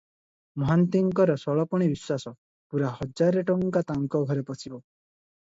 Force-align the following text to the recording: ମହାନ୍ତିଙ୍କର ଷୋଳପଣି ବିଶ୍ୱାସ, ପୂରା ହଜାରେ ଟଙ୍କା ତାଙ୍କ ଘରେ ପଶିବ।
ମହାନ୍ତିଙ୍କର 0.61 1.35
ଷୋଳପଣି 1.41 1.89
ବିଶ୍ୱାସ, 1.91 2.33
ପୂରା 2.73 2.91
ହଜାରେ 2.97 3.45
ଟଙ୍କା 3.53 3.85
ତାଙ୍କ 3.93 4.25
ଘରେ 4.33 4.47
ପଶିବ। 4.51 4.83